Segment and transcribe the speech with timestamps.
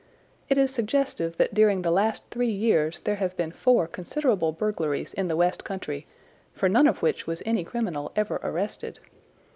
[0.49, 5.13] It is suggestive that during the last three years there have been four considerable burglaries
[5.13, 6.07] in the west country,
[6.55, 8.97] for none of which was any criminal ever arrested.